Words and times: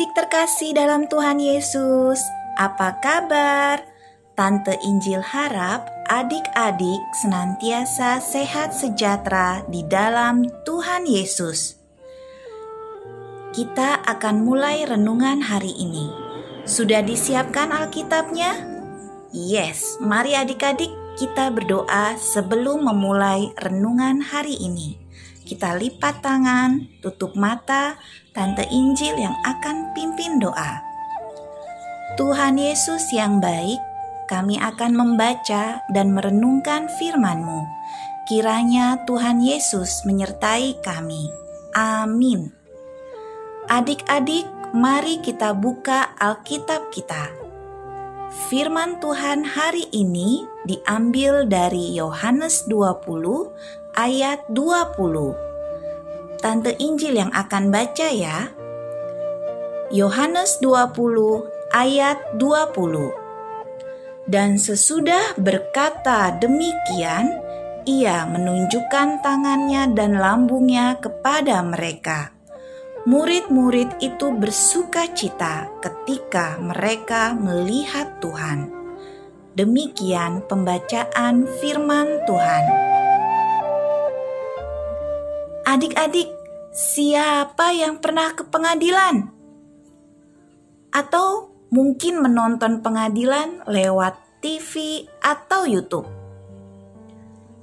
Adik-adik 0.00 0.16
terkasih 0.16 0.72
dalam 0.72 1.04
Tuhan 1.12 1.36
Yesus, 1.36 2.24
apa 2.56 2.96
kabar? 3.04 3.84
Tante 4.32 4.72
Injil 4.80 5.20
harap 5.20 5.92
adik-adik 6.08 7.04
senantiasa 7.20 8.16
sehat 8.16 8.72
sejahtera 8.72 9.60
di 9.68 9.84
dalam 9.84 10.48
Tuhan 10.64 11.04
Yesus. 11.04 11.76
Kita 13.52 14.00
akan 14.08 14.40
mulai 14.40 14.88
renungan 14.88 15.44
hari 15.44 15.76
ini. 15.76 16.08
Sudah 16.64 17.04
disiapkan 17.04 17.68
Alkitabnya? 17.68 18.56
Yes, 19.36 20.00
mari 20.00 20.32
adik-adik 20.32 20.88
kita 21.20 21.52
berdoa 21.52 22.16
sebelum 22.16 22.88
memulai 22.88 23.52
renungan 23.60 24.24
hari 24.24 24.56
ini. 24.64 24.96
Kita 25.44 25.74
lipat 25.74 26.20
tangan, 26.20 27.00
tutup 27.00 27.34
mata, 27.34 27.96
Tante 28.30 28.64
Injil 28.68 29.16
yang 29.18 29.34
akan 29.42 29.90
pimpin 29.96 30.38
doa. 30.38 30.80
Tuhan 32.14 32.60
Yesus 32.60 33.10
yang 33.16 33.40
baik, 33.40 33.80
kami 34.30 34.60
akan 34.62 34.94
membaca 34.94 35.82
dan 35.90 36.14
merenungkan 36.14 36.86
firman-Mu. 37.00 37.66
Kiranya 38.30 39.02
Tuhan 39.10 39.42
Yesus 39.42 40.06
menyertai 40.06 40.78
kami. 40.86 41.26
Amin. 41.74 42.54
Adik-adik, 43.66 44.46
mari 44.70 45.18
kita 45.18 45.50
buka 45.50 46.14
Alkitab 46.14 46.94
kita. 46.94 47.49
Firman 48.30 49.02
Tuhan 49.02 49.42
hari 49.42 49.90
ini 49.90 50.46
diambil 50.62 51.50
dari 51.50 51.98
Yohanes 51.98 52.62
20 52.70 53.50
ayat 53.98 54.46
20. 54.46 56.38
Tante 56.38 56.78
Injil 56.78 57.18
yang 57.18 57.34
akan 57.34 57.74
baca 57.74 58.06
ya. 58.06 58.54
Yohanes 59.90 60.62
20 60.62 61.74
ayat 61.74 62.22
20. 62.38 64.30
Dan 64.30 64.62
sesudah 64.62 65.34
berkata 65.34 66.30
demikian, 66.38 67.34
ia 67.82 68.30
menunjukkan 68.30 69.26
tangannya 69.26 69.90
dan 69.90 70.14
lambungnya 70.14 71.02
kepada 71.02 71.66
mereka. 71.66 72.39
Murid-murid 73.08 73.96
itu 74.04 74.28
bersuka 74.36 75.08
cita 75.16 75.72
ketika 75.80 76.60
mereka 76.60 77.32
melihat 77.32 78.20
Tuhan. 78.20 78.68
Demikian 79.56 80.44
pembacaan 80.44 81.48
firman 81.48 82.20
Tuhan. 82.28 82.64
Adik-adik, 85.64 86.28
siapa 86.76 87.72
yang 87.72 88.04
pernah 88.04 88.36
ke 88.36 88.44
pengadilan? 88.44 89.32
Atau 90.92 91.56
mungkin 91.72 92.20
menonton 92.20 92.84
pengadilan 92.84 93.64
lewat 93.64 94.44
TV 94.44 95.08
atau 95.24 95.64
YouTube? 95.64 96.04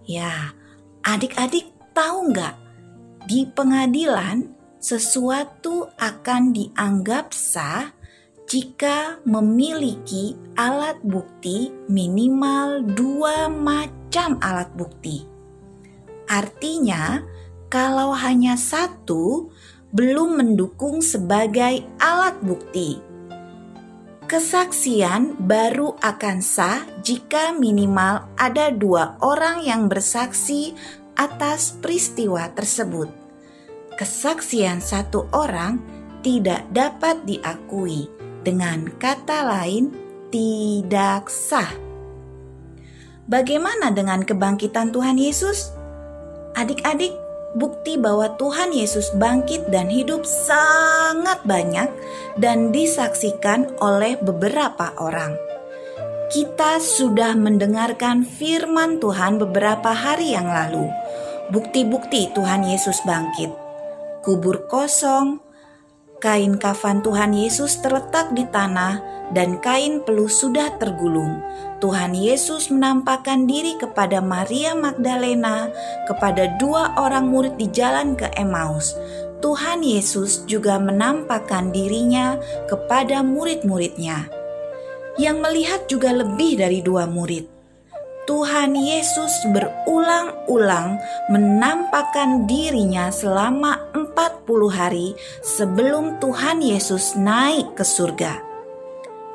Ya, 0.10 0.58
adik-adik 1.06 1.70
tahu 1.94 2.34
nggak? 2.34 2.58
Di 3.30 3.46
pengadilan, 3.54 4.57
sesuatu 4.78 5.90
akan 5.98 6.54
dianggap 6.54 7.34
sah 7.34 7.90
jika 8.48 9.20
memiliki 9.28 10.38
alat 10.56 11.02
bukti 11.04 11.74
minimal 11.92 12.86
dua 12.96 13.52
macam 13.52 14.40
alat 14.40 14.72
bukti. 14.78 15.28
Artinya, 16.32 17.26
kalau 17.68 18.16
hanya 18.16 18.56
satu 18.56 19.52
belum 19.92 20.40
mendukung 20.40 21.04
sebagai 21.04 21.84
alat 22.00 22.40
bukti. 22.40 23.04
Kesaksian 24.28 25.40
baru 25.48 25.96
akan 26.04 26.44
sah 26.44 26.84
jika 27.00 27.56
minimal 27.56 28.28
ada 28.36 28.72
dua 28.76 29.16
orang 29.24 29.64
yang 29.64 29.88
bersaksi 29.88 30.76
atas 31.16 31.80
peristiwa 31.80 32.52
tersebut. 32.52 33.27
Kesaksian 33.98 34.78
satu 34.78 35.26
orang 35.34 35.82
tidak 36.22 36.70
dapat 36.70 37.18
diakui, 37.26 38.06
dengan 38.46 38.86
kata 39.02 39.42
lain, 39.42 39.90
tidak 40.30 41.34
sah. 41.34 41.74
Bagaimana 43.26 43.90
dengan 43.90 44.22
kebangkitan 44.22 44.94
Tuhan 44.94 45.18
Yesus? 45.18 45.74
Adik-adik, 46.54 47.10
bukti 47.58 47.98
bahwa 47.98 48.38
Tuhan 48.38 48.70
Yesus 48.70 49.10
bangkit 49.18 49.66
dan 49.74 49.90
hidup 49.90 50.30
sangat 50.30 51.42
banyak 51.42 51.90
dan 52.38 52.70
disaksikan 52.70 53.66
oleh 53.82 54.14
beberapa 54.22 54.94
orang. 55.02 55.34
Kita 56.30 56.78
sudah 56.78 57.34
mendengarkan 57.34 58.22
firman 58.22 59.02
Tuhan 59.02 59.42
beberapa 59.42 59.90
hari 59.90 60.38
yang 60.38 60.46
lalu. 60.46 60.86
Bukti-bukti 61.50 62.30
Tuhan 62.38 62.62
Yesus 62.62 63.02
bangkit. 63.02 63.67
Kubur 64.28 64.68
kosong, 64.68 65.40
kain 66.20 66.60
kafan 66.60 67.00
Tuhan 67.00 67.32
Yesus 67.32 67.80
terletak 67.80 68.36
di 68.36 68.44
tanah 68.44 69.00
dan 69.32 69.56
kain 69.64 70.04
peluh 70.04 70.28
sudah 70.28 70.76
tergulung. 70.76 71.40
Tuhan 71.80 72.12
Yesus 72.12 72.68
menampakkan 72.68 73.48
diri 73.48 73.80
kepada 73.80 74.20
Maria 74.20 74.76
Magdalena, 74.76 75.72
kepada 76.12 76.60
dua 76.60 77.00
orang 77.00 77.32
murid 77.32 77.56
di 77.56 77.72
jalan 77.72 78.20
ke 78.20 78.28
Emmaus. 78.36 79.00
Tuhan 79.40 79.80
Yesus 79.80 80.44
juga 80.44 80.76
menampakkan 80.76 81.72
dirinya 81.72 82.36
kepada 82.68 83.24
murid-muridnya. 83.24 84.28
Yang 85.16 85.38
melihat 85.40 85.82
juga 85.88 86.12
lebih 86.12 86.60
dari 86.60 86.84
dua 86.84 87.08
murid. 87.08 87.48
Tuhan 88.28 88.76
Yesus 88.76 89.32
berulang-ulang 89.56 91.00
menampakkan 91.32 92.44
dirinya 92.44 93.08
selama 93.08 93.88
40 94.18 94.74
hari 94.74 95.14
sebelum 95.46 96.18
Tuhan 96.18 96.66
Yesus 96.66 97.14
naik 97.14 97.78
ke 97.78 97.86
surga. 97.86 98.42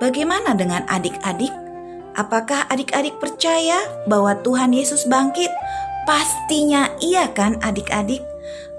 Bagaimana 0.02 0.58
dengan 0.58 0.82
adik-adik? 0.90 1.54
Apakah 2.18 2.66
adik-adik 2.66 3.22
percaya 3.22 3.78
bahwa 4.10 4.34
Tuhan 4.42 4.74
Yesus 4.74 5.06
bangkit? 5.06 5.54
Pastinya 6.02 6.90
iya 6.98 7.30
kan 7.30 7.62
adik-adik? 7.62 8.20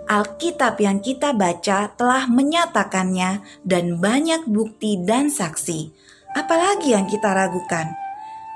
Alkitab 0.03 0.75
yang 0.83 0.99
kita 0.99 1.31
baca 1.31 1.87
telah 1.95 2.27
menyatakannya 2.27 3.39
dan 3.63 4.03
banyak 4.03 4.43
bukti 4.43 4.99
dan 4.99 5.31
saksi. 5.31 5.95
Apalagi 6.35 6.91
yang 6.91 7.07
kita 7.07 7.31
ragukan? 7.31 7.87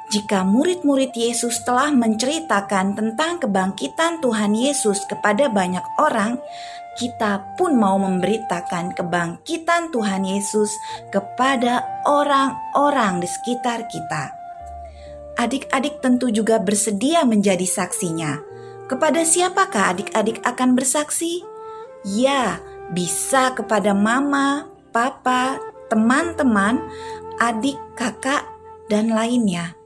Jika 0.08 0.44
murid-murid 0.44 1.12
Yesus 1.16 1.64
telah 1.68 1.92
menceritakan 1.92 2.96
tentang 2.96 3.44
kebangkitan 3.44 4.24
Tuhan 4.24 4.56
Yesus 4.56 5.04
kepada 5.08 5.52
banyak 5.52 5.84
orang, 6.00 6.40
kita 6.98 7.54
pun 7.56 7.78
mau 7.78 8.02
memberitakan 8.02 8.98
kebangkitan 8.98 9.94
Tuhan 9.94 10.26
Yesus 10.26 10.74
kepada 11.14 11.86
orang-orang 12.10 13.22
di 13.22 13.30
sekitar 13.30 13.86
kita. 13.86 14.34
Adik-adik 15.38 16.02
tentu 16.02 16.34
juga 16.34 16.58
bersedia 16.58 17.22
menjadi 17.22 17.64
saksinya. 17.70 18.42
Kepada 18.90 19.22
siapakah 19.22 19.94
adik-adik 19.94 20.42
akan 20.42 20.74
bersaksi? 20.74 21.46
Ya, 22.02 22.58
bisa 22.90 23.54
kepada 23.54 23.94
mama, 23.94 24.66
papa, 24.90 25.62
teman-teman, 25.94 26.82
adik, 27.38 27.78
kakak, 27.94 28.50
dan 28.90 29.14
lainnya. 29.14 29.78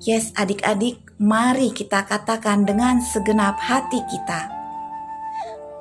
Yes, 0.00 0.32
adik-adik, 0.32 1.04
mari 1.20 1.68
kita 1.68 2.08
katakan 2.08 2.64
dengan 2.64 3.04
segenap 3.04 3.60
hati 3.60 4.00
kita 4.08 4.55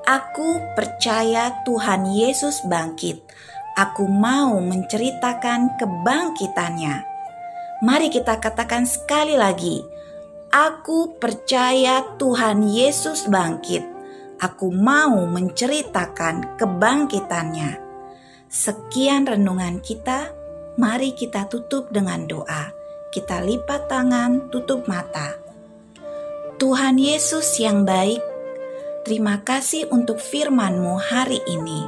Aku 0.06 0.62
percaya 0.78 1.66
Tuhan 1.66 2.06
Yesus 2.06 2.62
bangkit. 2.69 3.25
Aku 3.74 4.06
mau 4.06 4.62
menceritakan 4.62 5.81
kebangkitannya. 5.81 7.02
Mari 7.81 8.13
kita 8.13 8.38
katakan 8.38 8.86
sekali 8.86 9.34
lagi, 9.34 9.81
Aku 10.54 11.18
percaya 11.18 12.06
Tuhan 12.22 12.69
Yesus 12.69 13.25
bangkit. 13.25 13.81
Aku 14.38 14.69
mau 14.69 15.25
menceritakan 15.25 16.54
kebangkitannya. 16.62 17.81
Sekian 18.46 19.25
renungan 19.25 19.81
kita. 19.81 20.30
Mari 20.78 21.18
kita 21.18 21.50
tutup 21.50 21.90
dengan 21.90 22.30
doa. 22.30 22.69
Kita 23.10 23.42
lipat 23.42 23.90
tangan, 23.90 24.54
tutup 24.54 24.86
mata. 24.86 25.34
Tuhan 26.62 27.01
Yesus 27.01 27.58
yang 27.58 27.84
baik, 27.84 28.35
Terima 29.06 29.38
kasih 29.46 29.86
untuk 29.94 30.18
firman-Mu 30.18 30.98
hari 30.98 31.38
ini. 31.46 31.86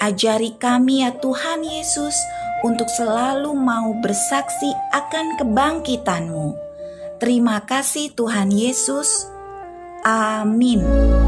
Ajari 0.00 0.56
kami 0.56 1.04
ya 1.04 1.12
Tuhan 1.20 1.60
Yesus 1.60 2.16
untuk 2.64 2.88
selalu 2.88 3.52
mau 3.52 3.92
bersaksi 4.00 4.72
akan 4.96 5.36
kebangkitan-Mu. 5.36 6.56
Terima 7.20 7.60
kasih 7.68 8.16
Tuhan 8.16 8.48
Yesus. 8.48 9.28
Amin. 10.08 11.21